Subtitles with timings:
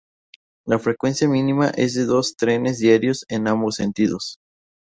[0.65, 4.39] La frecuencia mínima es de dos trenes diarios en ambos sentidos.